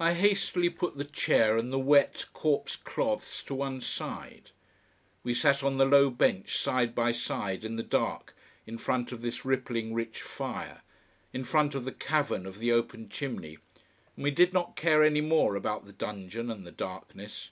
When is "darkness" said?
16.72-17.50